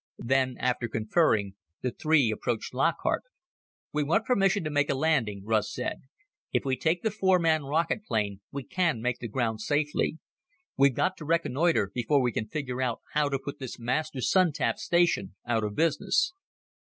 Then, 0.25 0.57
after 0.57 0.87
conferring, 0.87 1.53
the 1.81 1.91
three 1.91 2.31
approached 2.31 2.73
Lockhart. 2.73 3.21
"We 3.93 4.01
want 4.01 4.25
permission 4.25 4.63
to 4.63 4.71
make 4.71 4.89
a 4.89 4.95
landing," 4.95 5.43
Russ 5.45 5.71
said. 5.71 6.01
"If 6.51 6.65
we 6.65 6.75
take 6.75 7.03
the 7.03 7.11
four 7.11 7.37
man 7.37 7.65
rocket 7.65 8.03
plane 8.03 8.41
we 8.51 8.63
can 8.63 8.99
make 8.99 9.19
the 9.19 9.27
ground 9.27 9.61
safely. 9.61 10.17
We've 10.75 10.95
got 10.95 11.17
to 11.17 11.25
reconnoiter 11.25 11.91
before 11.93 12.19
we 12.19 12.31
can 12.31 12.47
figure 12.47 12.81
out 12.81 13.01
how 13.13 13.29
to 13.29 13.37
put 13.37 13.59
this 13.59 13.77
master 13.77 14.21
Sun 14.21 14.53
tap 14.53 14.79
station 14.79 15.35
out 15.45 15.63
of 15.63 15.75
business." 15.75 16.33